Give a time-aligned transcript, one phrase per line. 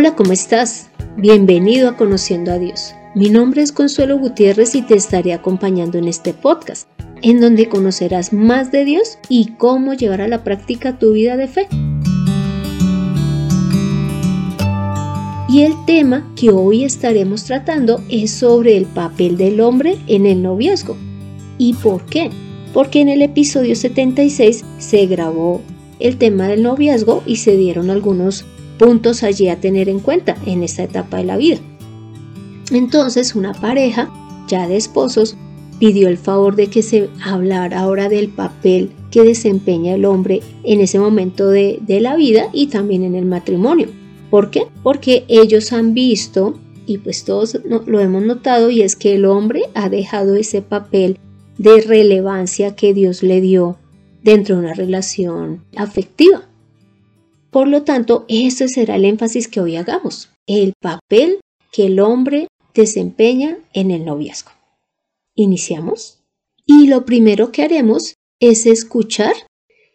[0.00, 0.90] Hola, ¿cómo estás?
[1.16, 2.94] Bienvenido a Conociendo a Dios.
[3.16, 6.88] Mi nombre es Consuelo Gutiérrez y te estaré acompañando en este podcast,
[7.20, 11.48] en donde conocerás más de Dios y cómo llevar a la práctica tu vida de
[11.48, 11.66] fe.
[15.48, 20.44] Y el tema que hoy estaremos tratando es sobre el papel del hombre en el
[20.44, 20.96] noviazgo.
[21.58, 22.30] ¿Y por qué?
[22.72, 25.60] Porque en el episodio 76 se grabó
[25.98, 28.44] el tema del noviazgo y se dieron algunos
[28.78, 31.58] puntos allí a tener en cuenta en esta etapa de la vida.
[32.70, 34.10] Entonces una pareja,
[34.48, 35.36] ya de esposos,
[35.78, 40.80] pidió el favor de que se hablara ahora del papel que desempeña el hombre en
[40.80, 43.88] ese momento de, la vida y también en el matrimonio.
[44.30, 44.64] ¿Por qué?
[44.82, 49.62] Porque ellos han visto, y pues todos lo hemos notado, y es que el hombre
[49.74, 51.18] ha dejado ese papel
[51.56, 53.78] de relevancia que Dios le dio
[54.22, 56.42] dentro de una relación afectiva.
[57.50, 61.40] Por lo tanto, ese será el énfasis que hoy hagamos, el papel
[61.72, 64.52] que el hombre desempeña en el noviazgo.
[65.34, 66.18] ¿Iniciamos?
[66.66, 69.34] Y lo primero que haremos es escuchar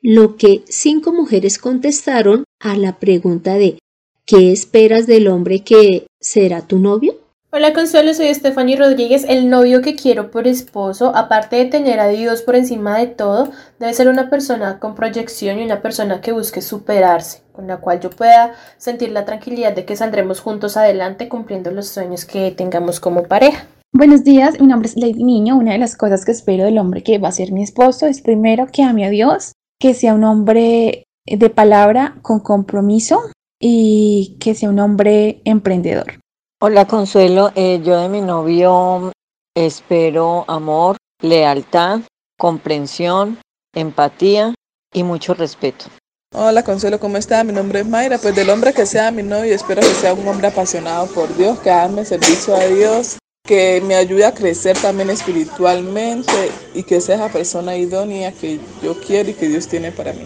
[0.01, 3.79] lo que cinco mujeres contestaron a la pregunta de
[4.25, 7.22] ¿qué esperas del hombre que será tu novio?
[7.55, 9.27] Hola Consuelo, soy Stephanie Rodríguez.
[9.29, 13.51] El novio que quiero por esposo, aparte de tener a Dios por encima de todo,
[13.77, 17.99] debe ser una persona con proyección y una persona que busque superarse, con la cual
[17.99, 22.99] yo pueda sentir la tranquilidad de que saldremos juntos adelante cumpliendo los sueños que tengamos
[22.99, 23.67] como pareja.
[23.91, 25.55] Buenos días, mi nombre es Lady Niño.
[25.55, 28.21] Una de las cosas que espero del hombre que va a ser mi esposo es
[28.21, 33.21] primero que ame a Dios, que sea un hombre de palabra con compromiso
[33.59, 36.22] y que sea un hombre emprendedor.
[36.65, 39.11] Hola Consuelo, eh, yo de mi novio
[39.53, 41.99] espero amor, lealtad,
[42.39, 43.37] comprensión,
[43.75, 44.55] empatía
[44.93, 45.87] y mucho respeto.
[46.33, 47.43] Hola Consuelo, ¿cómo está?
[47.43, 48.17] Mi nombre es Mayra.
[48.17, 51.59] Pues del hombre que sea mi novio, espero que sea un hombre apasionado por Dios,
[51.59, 57.15] que ame servicio a Dios, que me ayude a crecer también espiritualmente y que sea
[57.15, 60.25] esa persona idónea que yo quiero y que Dios tiene para mí.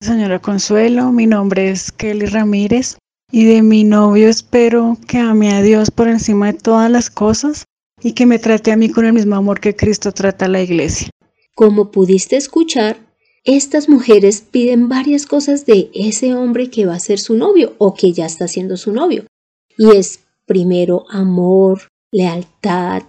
[0.00, 2.96] Señora Consuelo, mi nombre es Kelly Ramírez.
[3.30, 7.64] Y de mi novio espero que ame a Dios por encima de todas las cosas
[8.02, 10.62] y que me trate a mí con el mismo amor que Cristo trata a la
[10.62, 11.10] iglesia.
[11.54, 12.96] Como pudiste escuchar,
[13.44, 17.94] estas mujeres piden varias cosas de ese hombre que va a ser su novio o
[17.94, 19.24] que ya está siendo su novio.
[19.76, 23.02] Y es primero amor, lealtad,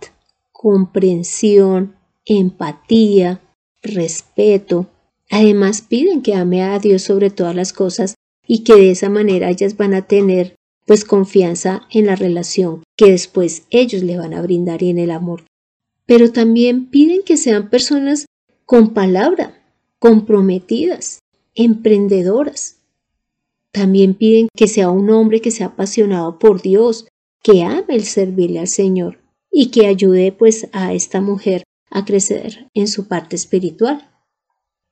[0.52, 3.42] comprensión, empatía,
[3.82, 4.88] respeto.
[5.30, 8.16] Además piden que ame a Dios sobre todas las cosas
[8.52, 10.56] y que de esa manera ellas van a tener
[10.88, 15.12] pues confianza en la relación que después ellos le van a brindar y en el
[15.12, 15.46] amor.
[16.08, 18.26] Pero también piden que sean personas
[18.66, 19.62] con palabra,
[20.00, 21.20] comprometidas,
[21.54, 22.78] emprendedoras.
[23.72, 27.08] También piden que sea un hombre que sea apasionado por Dios,
[27.44, 29.20] que ame el servirle al Señor
[29.52, 31.62] y que ayude pues a esta mujer
[31.92, 34.09] a crecer en su parte espiritual.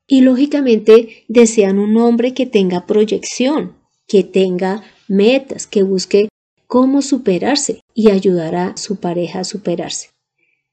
[0.07, 3.73] Y lógicamente desean un hombre que tenga proyección,
[4.07, 6.29] que tenga metas, que busque
[6.66, 10.09] cómo superarse y ayudar a su pareja a superarse.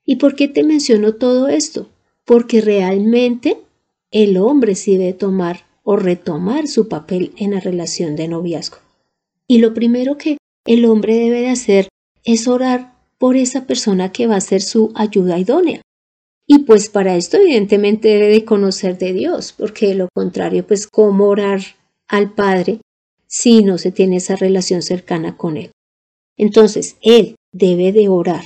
[0.05, 1.89] ¿Y por qué te menciono todo esto?
[2.25, 3.59] Porque realmente
[4.11, 8.79] el hombre sí debe tomar o retomar su papel en la relación de noviazgo.
[9.47, 11.89] Y lo primero que el hombre debe de hacer
[12.25, 15.83] es orar por esa persona que va a ser su ayuda idónea.
[16.47, 20.87] Y pues para esto evidentemente debe de conocer de Dios, porque de lo contrario, pues
[20.87, 21.61] cómo orar
[22.07, 22.81] al Padre
[23.27, 25.71] si no se tiene esa relación cercana con Él.
[26.37, 28.45] Entonces, Él debe de orar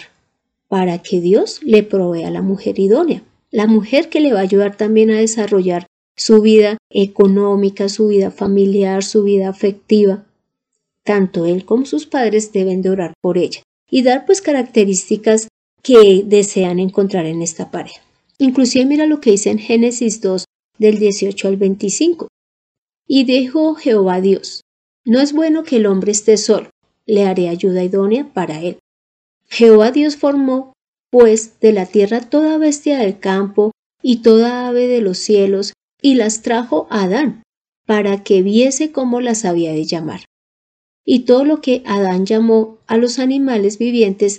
[0.68, 4.42] para que Dios le provea a la mujer idónea, la mujer que le va a
[4.42, 5.86] ayudar también a desarrollar
[6.16, 10.26] su vida económica, su vida familiar, su vida afectiva.
[11.04, 15.48] Tanto él como sus padres deben de orar por ella y dar pues características
[15.82, 18.02] que desean encontrar en esta pareja.
[18.38, 20.44] Inclusive mira lo que dice en Génesis 2
[20.78, 22.28] del 18 al 25.
[23.06, 24.62] Y dijo Jehová Dios,
[25.04, 26.70] no es bueno que el hombre esté solo,
[27.06, 28.78] le haré ayuda idónea para él.
[29.48, 30.74] Jehová Dios formó,
[31.10, 33.72] pues, de la tierra toda bestia del campo
[34.02, 35.72] y toda ave de los cielos,
[36.02, 37.42] y las trajo a Adán,
[37.86, 40.26] para que viese cómo las había de llamar.
[41.04, 44.38] Y todo lo que Adán llamó a los animales vivientes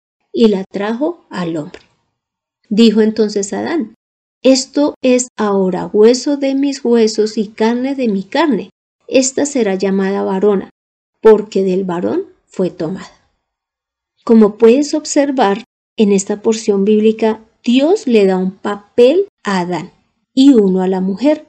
[0.33, 1.81] y la trajo al hombre.
[2.69, 3.95] Dijo entonces Adán,
[4.41, 8.69] Esto es ahora hueso de mis huesos y carne de mi carne.
[9.07, 10.69] Esta será llamada varona,
[11.21, 13.11] porque del varón fue tomada.
[14.23, 15.63] Como puedes observar,
[15.97, 19.91] en esta porción bíblica, Dios le da un papel a Adán
[20.33, 21.45] y uno a la mujer.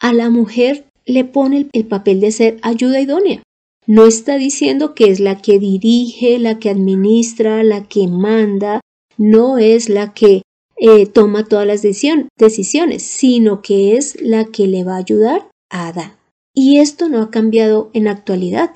[0.00, 3.42] A la mujer le pone el papel de ser ayuda idónea.
[3.86, 8.80] No está diciendo que es la que dirige, la que administra, la que manda,
[9.18, 10.42] no es la que
[10.76, 15.88] eh, toma todas las decisiones, sino que es la que le va a ayudar a
[15.88, 16.12] Adán.
[16.54, 18.70] Y esto no ha cambiado en actualidad.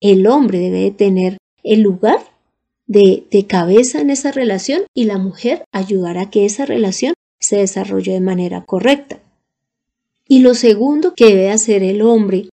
[0.00, 2.18] El hombre debe de tener el lugar
[2.86, 7.56] de, de cabeza en esa relación y la mujer ayudará a que esa relación se
[7.56, 9.20] desarrolle de manera correcta.
[10.28, 12.48] Y lo segundo que debe hacer el hombre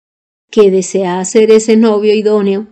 [0.55, 2.69] que desea ser ese novio idóneo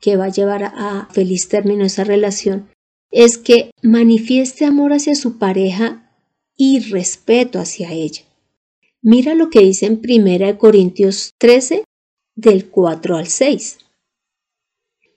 [0.00, 2.70] que va a llevar a feliz término esa relación
[3.10, 6.10] es que manifieste amor hacia su pareja
[6.56, 8.22] y respeto hacia ella.
[9.02, 11.84] Mira lo que dice en 1 Corintios 13,
[12.34, 13.76] del 4 al 6.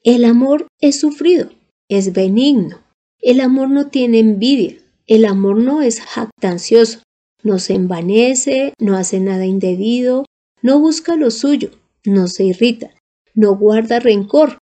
[0.04, 1.50] El amor es sufrido,
[1.88, 2.81] es benigno.
[3.22, 4.76] El amor no tiene envidia.
[5.08, 7.00] El amor no es jactancioso.
[7.42, 10.26] No se envanece, no hace nada indebido,
[10.62, 11.72] no busca lo suyo,
[12.06, 12.92] no se irrita,
[13.34, 14.58] no guarda rencor,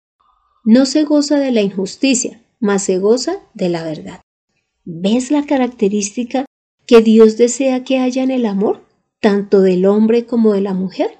[0.64, 4.22] no se goza de la injusticia, mas se goza de la verdad.
[4.86, 6.46] ¿Ves la característica
[6.86, 8.82] que Dios desea que haya en el amor,
[9.20, 11.18] tanto del hombre como de la mujer?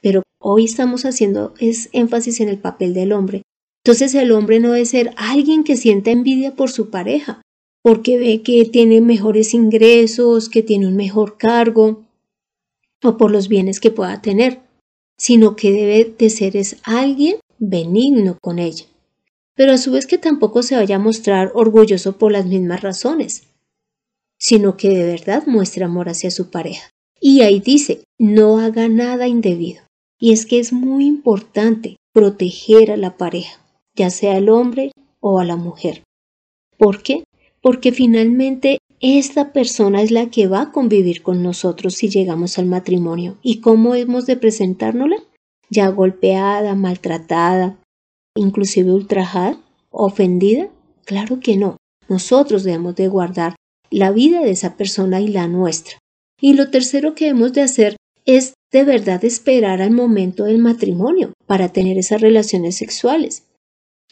[0.00, 3.42] Pero hoy estamos haciendo es énfasis en el papel del hombre.
[3.84, 7.42] Entonces el hombre no debe ser alguien que sienta envidia por su pareja,
[7.82, 12.04] porque ve que tiene mejores ingresos, que tiene un mejor cargo,
[13.02, 14.60] o por los bienes que pueda tener,
[15.16, 18.86] sino que debe de ser es alguien benigno con ella,
[19.54, 23.44] pero a su vez que tampoco se vaya a mostrar orgulloso por las mismas razones,
[24.38, 26.90] sino que de verdad muestre amor hacia su pareja.
[27.20, 29.82] Y ahí dice, no haga nada indebido.
[30.20, 33.60] Y es que es muy importante proteger a la pareja,
[33.94, 36.04] ya sea el hombre o a la mujer.
[36.76, 37.24] ¿Por qué?
[37.60, 42.66] Porque finalmente esta persona es la que va a convivir con nosotros si llegamos al
[42.66, 43.36] matrimonio.
[43.42, 45.16] ¿Y cómo hemos de presentárnosla?
[45.70, 47.78] Ya golpeada, maltratada,
[48.34, 49.60] inclusive ultrajada,
[49.90, 50.68] ofendida.
[51.04, 51.76] Claro que no.
[52.08, 53.54] Nosotros debemos de guardar
[53.90, 55.98] la vida de esa persona y la nuestra.
[56.40, 61.32] Y lo tercero que hemos de hacer es de verdad esperar al momento del matrimonio
[61.46, 63.44] para tener esas relaciones sexuales.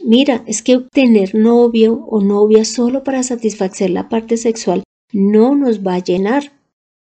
[0.02, 4.82] Mira, es que tener novio o novia solo para satisfacer la parte sexual
[5.12, 6.52] no nos va a llenar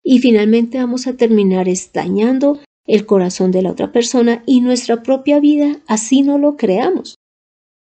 [0.04, 5.40] y finalmente vamos a terminar estañando el corazón de la otra persona y nuestra propia
[5.40, 7.16] vida así no lo creamos.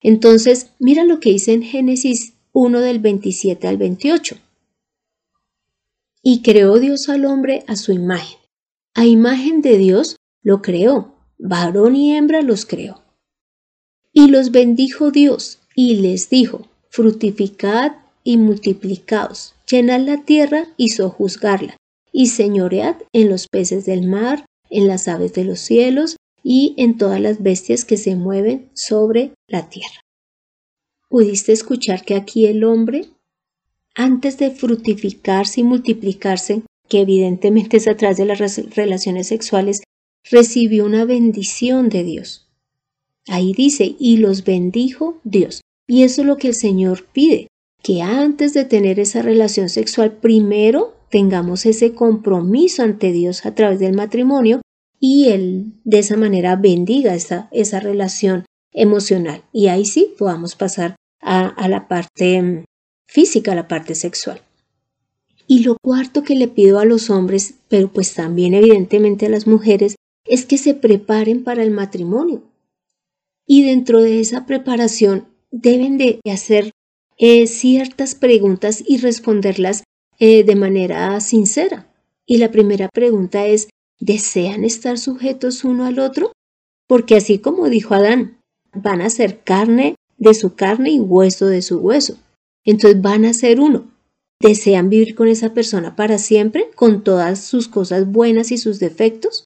[0.01, 4.37] Entonces, mira lo que dice en Génesis 1 del 27 al 28.
[6.21, 8.39] Y creó Dios al hombre a su imagen.
[8.93, 13.02] A imagen de Dios lo creó, varón y hembra los creó.
[14.13, 17.93] Y los bendijo Dios y les dijo, fructificad
[18.23, 21.77] y multiplicaos, llenad la tierra y sojuzgarla,
[22.11, 26.97] y señoread en los peces del mar, en las aves de los cielos y en
[26.97, 30.01] todas las bestias que se mueven sobre la tierra.
[31.09, 33.07] ¿Pudiste escuchar que aquí el hombre,
[33.95, 39.83] antes de fructificarse y multiplicarse, que evidentemente es atrás de las relaciones sexuales,
[40.29, 42.42] recibió una bendición de Dios?
[43.27, 45.61] Ahí dice, y los bendijo Dios.
[45.87, 47.47] Y eso es lo que el Señor pide,
[47.81, 53.79] que antes de tener esa relación sexual, primero tengamos ese compromiso ante Dios a través
[53.79, 54.61] del matrimonio
[54.99, 59.43] y Él de esa manera bendiga esa, esa relación emocional.
[59.51, 62.63] Y ahí sí podamos pasar a, a la parte mm,
[63.07, 64.41] física, a la parte sexual.
[65.45, 69.45] Y lo cuarto que le pido a los hombres, pero pues también evidentemente a las
[69.45, 72.41] mujeres, es que se preparen para el matrimonio
[73.45, 76.71] y dentro de esa preparación deben de hacer
[77.17, 79.83] eh, ciertas preguntas y responderlas
[80.19, 81.87] eh, de manera sincera.
[82.25, 83.69] Y la primera pregunta es,
[83.99, 86.31] ¿desean estar sujetos uno al otro?
[86.87, 88.39] Porque así como dijo Adán,
[88.73, 92.17] van a ser carne de su carne y hueso de su hueso.
[92.65, 93.91] Entonces van a ser uno.
[94.39, 99.45] ¿Desean vivir con esa persona para siempre, con todas sus cosas buenas y sus defectos?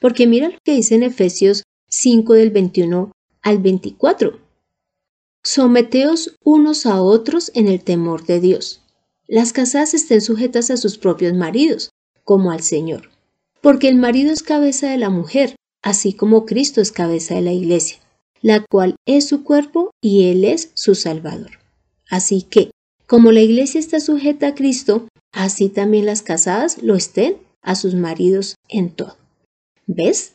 [0.00, 4.40] Porque mira lo que dice en Efesios 5 del 21 al 24.
[5.42, 8.80] Someteos unos a otros en el temor de Dios.
[9.26, 11.90] Las casadas estén sujetas a sus propios maridos,
[12.24, 13.10] como al Señor.
[13.60, 17.52] Porque el marido es cabeza de la mujer, así como Cristo es cabeza de la
[17.52, 17.98] iglesia,
[18.40, 21.58] la cual es su cuerpo y Él es su Salvador.
[22.08, 22.70] Así que,
[23.06, 27.94] como la iglesia está sujeta a Cristo, así también las casadas lo estén a sus
[27.94, 29.16] maridos en todo.
[29.86, 30.34] ¿Ves?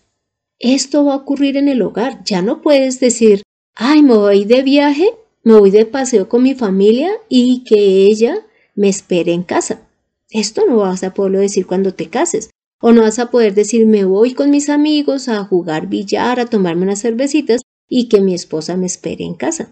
[0.60, 2.24] Esto va a ocurrir en el hogar.
[2.24, 3.44] Ya no puedes decir,
[3.76, 8.46] ay, me voy de viaje, me voy de paseo con mi familia y que ella
[8.76, 9.88] me espere en casa.
[10.30, 12.50] Esto no vas a poderlo decir cuando te cases.
[12.80, 16.46] O no vas a poder decir, me voy con mis amigos a jugar billar, a
[16.46, 19.72] tomarme unas cervecitas y que mi esposa me espere en casa.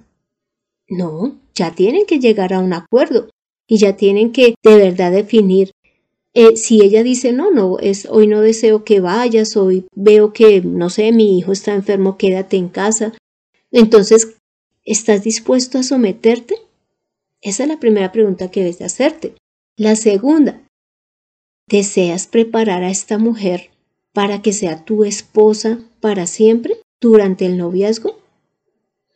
[0.87, 3.29] No, ya tienen que llegar a un acuerdo
[3.67, 5.71] y ya tienen que de verdad definir
[6.35, 10.59] eh, si ella dice no, no, es hoy no deseo que vayas, hoy veo que,
[10.61, 13.13] no sé, mi hijo está enfermo, quédate en casa.
[13.71, 14.35] Entonces,
[14.83, 16.55] ¿estás dispuesto a someterte?
[17.41, 19.35] Esa es la primera pregunta que debes de hacerte.
[19.77, 20.61] La segunda,
[21.69, 23.69] ¿deseas preparar a esta mujer
[24.11, 28.19] para que sea tu esposa para siempre durante el noviazgo?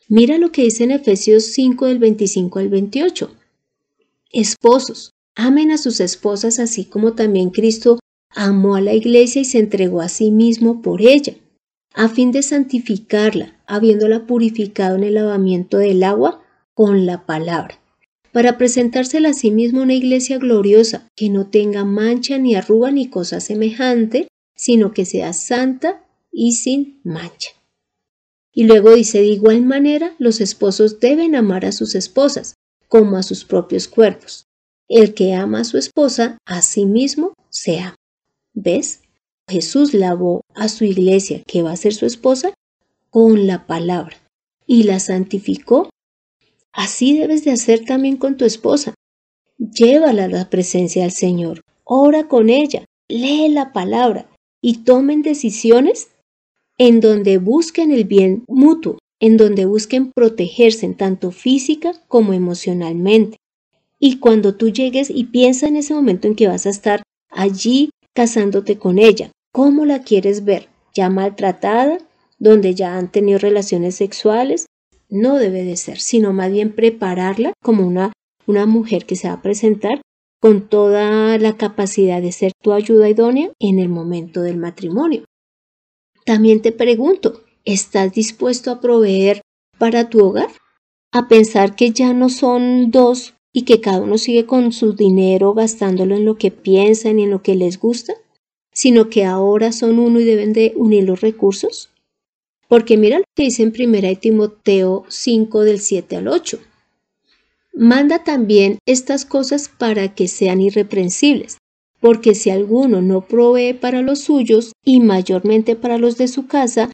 [0.08, 3.30] Mira lo que dice en Efesios 5 del 25 al 28.
[4.32, 8.00] Esposos, amen a sus esposas así como también Cristo
[8.36, 11.34] amó a la iglesia y se entregó a sí mismo por ella,
[11.94, 16.44] a fin de santificarla, habiéndola purificado en el lavamiento del agua
[16.74, 17.80] con la palabra,
[18.34, 23.10] para presentársela a sí mismo una iglesia gloriosa, que no tenga mancha ni arruga ni
[23.10, 26.04] cosa semejante, sino que sea santa
[26.34, 27.52] y sin mancha.
[28.54, 32.56] Y luego dice, de igual manera, los esposos deben amar a sus esposas,
[32.90, 34.49] como a sus propios cuerpos.
[34.90, 37.96] El que ama a su esposa, a sí mismo se ama.
[38.56, 39.02] ¿Ves?
[39.48, 42.56] Jesús lavó a su iglesia, que va a ser su esposa,
[43.12, 44.18] con la palabra
[44.66, 45.90] y la santificó.
[46.72, 48.96] Así debes de hacer también con tu esposa.
[49.58, 54.28] Llévala a la presencia del Señor, ora con ella, lee la palabra
[54.62, 56.10] y tomen decisiones
[56.78, 63.38] en donde busquen el bien mutuo, en donde busquen protegerse tanto física como emocionalmente.
[64.00, 67.90] Y cuando tú llegues y piensa en ese momento en que vas a estar allí
[68.16, 70.70] casándote con ella, ¿cómo la quieres ver?
[70.94, 71.98] ¿Ya maltratada?
[72.38, 74.66] ¿Donde ya han tenido relaciones sexuales?
[75.10, 78.14] No debe de ser, sino más bien prepararla como una,
[78.48, 80.02] una mujer que se va a presentar
[80.40, 85.26] con toda la capacidad de ser tu ayuda idónea en el momento del matrimonio.
[86.26, 89.42] También te pregunto, ¿estás dispuesto a proveer
[89.78, 90.50] para tu hogar?
[91.12, 95.54] ¿A pensar que ya no son dos y que cada uno sigue con su dinero
[95.54, 98.14] gastándolo en lo que piensan y en lo que les gusta,
[98.72, 101.90] sino que ahora son uno y deben de unir los recursos?
[102.68, 106.60] Porque mira lo que dice en 1 Timoteo 5 del 7 al 8.
[107.74, 111.58] Manda también estas cosas para que sean irreprensibles,
[112.00, 116.92] porque si alguno no provee para los suyos y mayormente para los de su casa,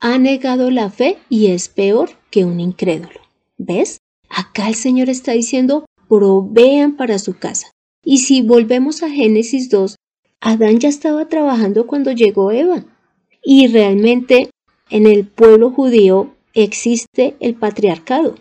[0.00, 3.20] ha negado la fe y es peor que un incrédulo.
[3.56, 3.98] ¿Ves?
[4.28, 7.70] Acá el Señor está diciendo, provean para su casa.
[8.04, 9.96] Y si volvemos a Génesis 2,
[10.40, 12.84] Adán ya estaba trabajando cuando llegó Eva.
[13.42, 14.50] Y realmente
[14.90, 18.34] en el pueblo judío existe el patriarcado.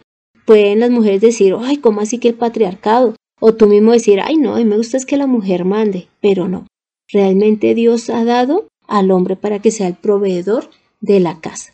[0.46, 3.16] Pueden las mujeres decir, ay, ¿cómo así que el patriarcado?
[3.40, 6.08] O tú mismo decir, ay, no, a mí me gusta es que la mujer mande,
[6.22, 6.68] pero no.
[7.12, 11.74] Realmente Dios ha dado al hombre para que sea el proveedor de la casa.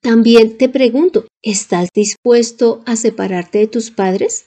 [0.00, 4.46] También te pregunto, ¿estás dispuesto a separarte de tus padres?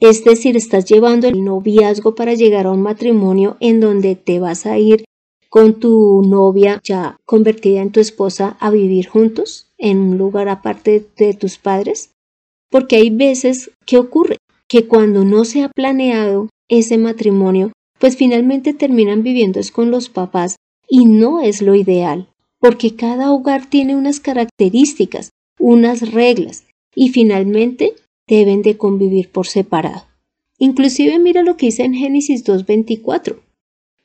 [0.00, 4.66] Es decir, estás llevando el noviazgo para llegar a un matrimonio en donde te vas
[4.66, 5.04] a ir
[5.48, 11.06] con tu novia ya convertida en tu esposa a vivir juntos en un lugar aparte
[11.16, 12.10] de tus padres.
[12.70, 14.36] Porque hay veces que ocurre
[14.68, 20.10] que cuando no se ha planeado ese matrimonio, pues finalmente terminan viviendo es con los
[20.10, 20.56] papás
[20.88, 22.28] y no es lo ideal,
[22.60, 27.94] porque cada hogar tiene unas características, unas reglas y finalmente
[28.26, 30.06] deben de convivir por separado.
[30.58, 33.38] Inclusive mira lo que dice en Génesis 2.24.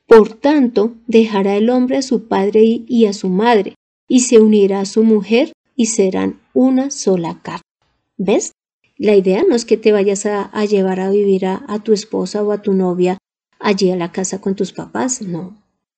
[0.06, 3.74] Por tanto, dejará el hombre a su padre y a su madre,
[4.08, 7.62] y se unirá a su mujer, y serán una sola carne.
[8.18, 8.52] ¿Ves?
[8.98, 12.42] La idea no es que te vayas a, llevar a vivir a, a tu esposa
[12.42, 13.18] o a tu novia
[13.58, 15.56] allí a la casa con tus papás, no.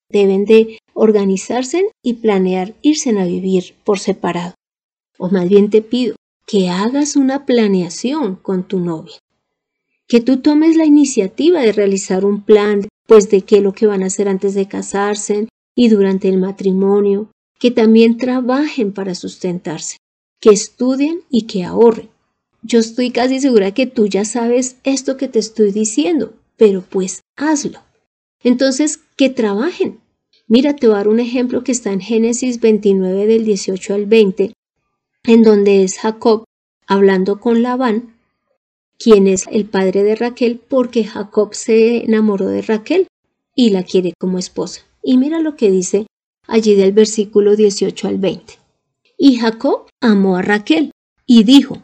[0.09, 4.53] Deben de organizarse y planear irse a vivir por separado.
[5.17, 9.17] O más bien te pido, que hagas una planeación con tu novia,
[10.07, 13.87] que tú tomes la iniciativa de realizar un plan, pues de qué es lo que
[13.87, 19.97] van a hacer antes de casarse y durante el matrimonio, que también trabajen para sustentarse,
[20.39, 22.09] que estudien y que ahorren.
[22.61, 27.21] Yo estoy casi segura que tú ya sabes esto que te estoy diciendo, pero pues
[27.35, 27.79] hazlo.
[28.43, 29.99] Entonces, que trabajen.
[30.47, 34.05] Mira, te voy a dar un ejemplo que está en Génesis 29 del 18 al
[34.05, 34.53] 20,
[35.27, 36.45] en donde es Jacob
[36.87, 38.15] hablando con Labán,
[38.97, 43.07] quien es el padre de Raquel, porque Jacob se enamoró de Raquel
[43.55, 44.81] y la quiere como esposa.
[45.01, 46.07] Y mira lo que dice
[46.47, 48.53] allí del versículo 18 al 20.
[49.17, 50.91] Y Jacob amó a Raquel
[51.25, 51.81] y dijo,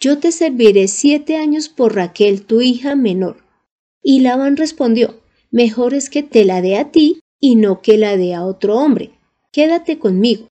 [0.00, 3.38] Yo te serviré siete años por Raquel, tu hija menor.
[4.02, 5.20] Y Labán respondió,
[5.50, 8.76] Mejor es que te la dé a ti y no que la dé a otro
[8.76, 9.12] hombre.
[9.52, 10.48] Quédate conmigo.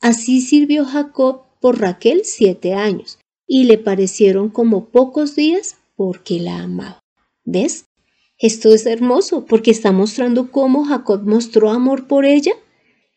[0.00, 6.62] Así sirvió Jacob por Raquel siete años, y le parecieron como pocos días porque la
[6.62, 7.00] amaba.
[7.44, 7.84] ¿Ves?
[8.38, 12.52] Esto es hermoso porque está mostrando cómo Jacob mostró amor por ella,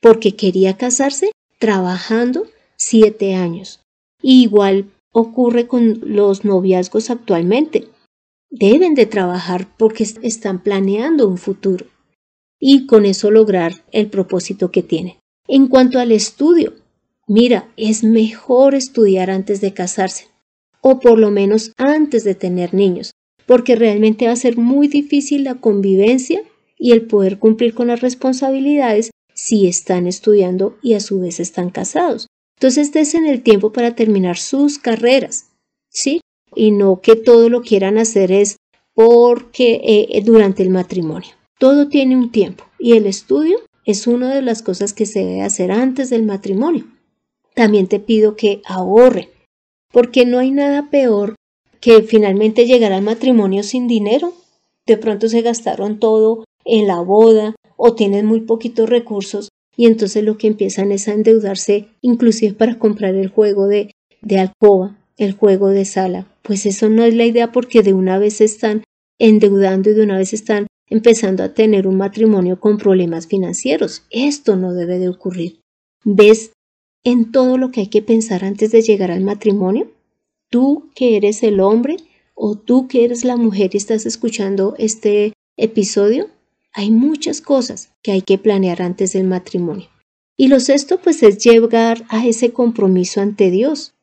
[0.01, 3.79] porque quería casarse trabajando siete años.
[4.21, 7.87] igual ocurre con los noviazgos actualmente.
[8.49, 11.85] Deben de trabajar porque están planeando un futuro
[12.59, 15.22] y con eso lograr el propósito que tienen.
[15.47, 16.73] En cuanto al estudio,
[17.27, 20.27] mira, es mejor estudiar antes de casarse,
[20.81, 23.11] o por lo menos antes de tener niños,
[23.45, 26.41] porque realmente va a ser muy difícil la convivencia
[26.77, 31.69] y el poder cumplir con las responsabilidades si están estudiando y a su vez están
[31.69, 32.27] casados.
[32.57, 35.49] Entonces desen el tiempo para terminar sus carreras,
[35.89, 36.21] ¿sí?
[36.55, 38.57] Y no que todo lo quieran hacer es
[38.93, 41.31] porque eh, durante el matrimonio.
[41.59, 45.41] Todo tiene un tiempo y el estudio es una de las cosas que se debe
[45.41, 46.85] hacer antes del matrimonio.
[47.53, 49.29] También te pido que ahorre,
[49.91, 51.35] porque no hay nada peor
[51.79, 54.33] que finalmente llegar al matrimonio sin dinero.
[54.85, 60.23] De pronto se gastaron todo en la boda o tienen muy poquitos recursos y entonces
[60.23, 65.33] lo que empiezan es a endeudarse inclusive para comprar el juego de, de alcoba, el
[65.33, 66.27] juego de sala.
[66.41, 68.83] Pues eso no es la idea porque de una vez están
[69.19, 74.03] endeudando y de una vez están empezando a tener un matrimonio con problemas financieros.
[74.11, 75.59] Esto no debe de ocurrir.
[76.05, 76.51] ¿Ves
[77.03, 79.91] en todo lo que hay que pensar antes de llegar al matrimonio?
[80.51, 81.97] Tú que eres el hombre
[82.35, 86.29] o tú que eres la mujer y estás escuchando este episodio,
[86.73, 89.89] hay muchas cosas que hay que planear antes del matrimonio.
[90.37, 93.95] Y lo sexto pues es llegar a ese compromiso ante Dios.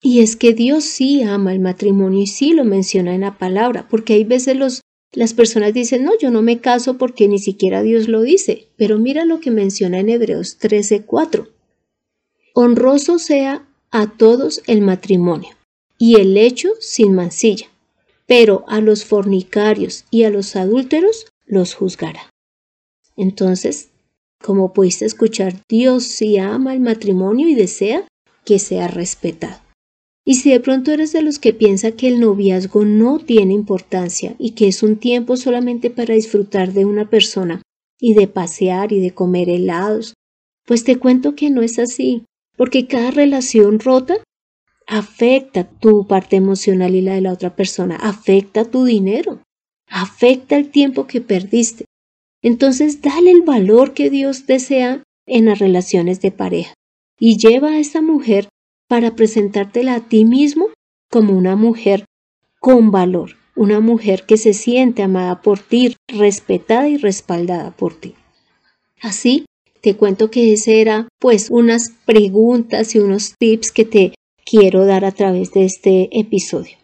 [0.00, 3.86] Y es que Dios sí ama el matrimonio y sí lo menciona en la palabra,
[3.90, 4.80] porque hay veces los,
[5.12, 8.98] las personas dicen, no, yo no me caso porque ni siquiera Dios lo dice, pero
[8.98, 11.48] mira lo que menciona en Hebreos 13:4.
[12.54, 15.50] Honroso sea a todos el matrimonio
[15.98, 17.68] y el hecho sin mancilla,
[18.26, 22.30] pero a los fornicarios y a los adúlteros los juzgará.
[23.16, 23.88] Entonces,
[24.42, 28.06] como pudiste escuchar, Dios sí ama el matrimonio y desea
[28.44, 29.67] que sea respetado.
[30.28, 34.36] Y si de pronto eres de los que piensa que el noviazgo no tiene importancia
[34.38, 37.62] y que es un tiempo solamente para disfrutar de una persona
[37.98, 40.12] y de pasear y de comer helados,
[40.66, 42.26] pues te cuento que no es así,
[42.58, 44.18] porque cada relación rota
[44.86, 49.40] afecta tu parte emocional y la de la otra persona, afecta tu dinero,
[49.86, 51.86] afecta el tiempo que perdiste.
[52.42, 56.74] Entonces, dale el valor que Dios desea en las relaciones de pareja
[57.18, 58.50] y lleva a esta mujer
[58.88, 60.68] para presentártela a ti mismo
[61.10, 62.04] como una mujer
[62.58, 68.14] con valor, una mujer que se siente amada por ti, respetada y respaldada por ti.
[69.00, 69.46] Así,
[69.80, 75.04] te cuento que ese era pues unas preguntas y unos tips que te quiero dar
[75.04, 76.76] a través de este episodio.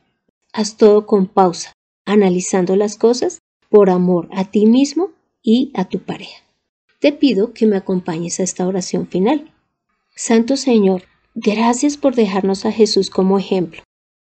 [0.53, 1.73] Haz todo con pausa,
[2.05, 3.39] analizando las cosas
[3.69, 5.11] por amor a ti mismo
[5.43, 6.43] y a tu pareja.
[7.01, 9.53] Te pido que me acompañes a esta oración final.
[10.15, 11.03] Santo Señor,
[11.35, 13.83] gracias por dejarnos a Jesús como ejemplo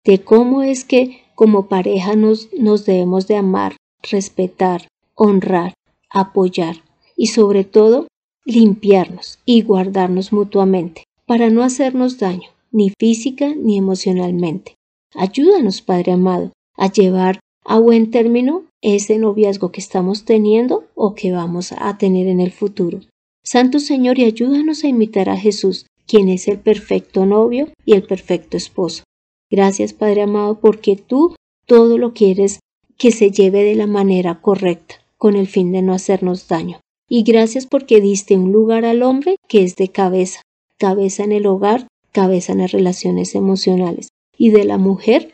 [0.05, 5.73] de cómo es que como pareja nos, nos debemos de amar, respetar, honrar,
[6.09, 6.77] apoyar
[7.17, 8.07] y sobre todo
[8.45, 14.75] limpiarnos y guardarnos mutuamente para no hacernos daño ni física ni emocionalmente.
[15.15, 21.31] Ayúdanos, Padre amado, a llevar a buen término ese noviazgo que estamos teniendo o que
[21.31, 22.99] vamos a tener en el futuro.
[23.43, 28.03] Santo Señor, y ayúdanos a imitar a Jesús, quien es el perfecto novio y el
[28.03, 29.03] perfecto esposo.
[29.49, 32.59] Gracias, Padre amado, porque tú todo lo quieres
[32.97, 36.79] que se lleve de la manera correcta, con el fin de no hacernos daño.
[37.09, 40.41] Y gracias porque diste un lugar al hombre que es de cabeza,
[40.77, 45.33] cabeza en el hogar, cabeza en las relaciones emocionales, y de la mujer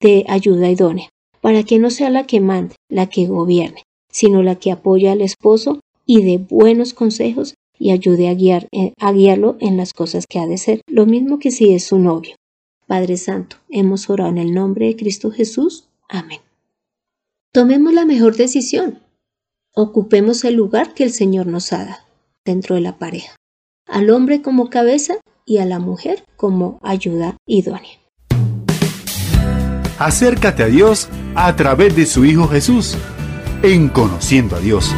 [0.00, 1.08] de ayuda idónea,
[1.40, 5.20] para que no sea la que mande, la que gobierne, sino la que apoya al
[5.20, 10.26] esposo y dé buenos consejos y ayude a, guiar, eh, a guiarlo en las cosas
[10.28, 12.36] que ha de ser, lo mismo que si es su novio.
[12.86, 15.88] Padre Santo, hemos orado en el nombre de Cristo Jesús.
[16.08, 16.40] Amén.
[17.52, 19.00] Tomemos la mejor decisión.
[19.74, 22.04] Ocupemos el lugar que el Señor nos ha dado
[22.44, 23.36] dentro de la pareja.
[23.86, 27.98] Al hombre como cabeza y a la mujer como ayuda idónea.
[29.98, 32.96] Acércate a Dios a través de su Hijo Jesús,
[33.62, 34.92] en Conociendo a Dios.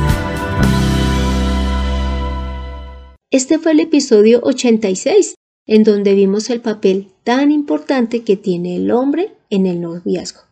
[3.32, 5.34] Este fue el episodio 86,
[5.66, 10.42] en donde vimos el papel tan importante que tiene el hombre en el noviazgo,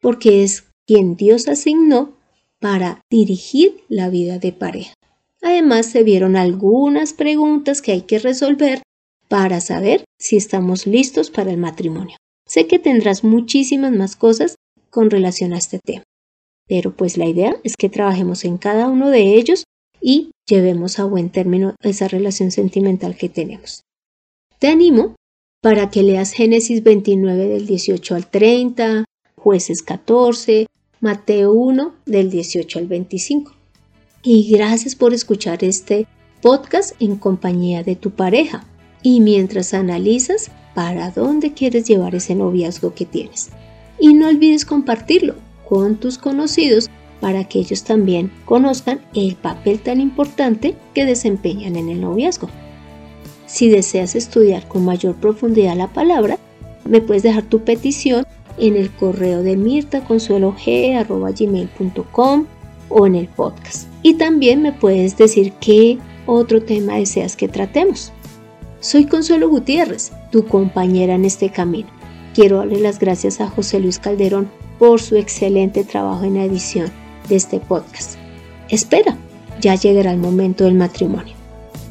[0.00, 2.16] porque es quien Dios asignó
[2.58, 4.94] para dirigir la vida de pareja.
[5.40, 8.82] Además, se vieron algunas preguntas que hay que resolver
[9.28, 12.16] para saber si estamos listos para el matrimonio.
[12.44, 14.56] Sé que tendrás muchísimas más cosas
[14.90, 16.02] con relación a este tema,
[16.66, 19.62] pero pues la idea es que trabajemos en cada uno de ellos
[20.06, 23.82] y llevemos a buen término esa relación sentimental que tenemos.
[24.60, 25.16] Te animo
[25.60, 29.04] para que leas Génesis 29 del 18 al 30,
[29.36, 30.68] jueces 14,
[31.00, 33.52] Mateo 1 del 18 al 25.
[34.22, 36.06] Y gracias por escuchar este
[36.40, 38.64] podcast en compañía de tu pareja
[39.02, 43.50] y mientras analizas para dónde quieres llevar ese noviazgo que tienes.
[43.98, 45.34] Y no olvides compartirlo
[45.68, 46.88] con tus conocidos
[47.20, 52.48] para que ellos también conozcan el papel tan importante que desempeñan en el noviazgo.
[53.46, 56.38] Si deseas estudiar con mayor profundidad la palabra,
[56.84, 58.26] me puedes dejar tu petición
[58.58, 62.46] en el correo de mirtaconsuelog.com
[62.88, 63.88] o en el podcast.
[64.02, 68.12] Y también me puedes decir qué otro tema deseas que tratemos.
[68.80, 71.88] Soy Consuelo Gutiérrez, tu compañera en este camino.
[72.34, 76.92] Quiero darle las gracias a José Luis Calderón por su excelente trabajo en edición
[77.28, 78.16] de este podcast.
[78.68, 79.16] Espera,
[79.60, 81.34] ya llegará el momento del matrimonio.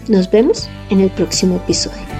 [0.07, 2.14] Nos vemos en el próximo episodio.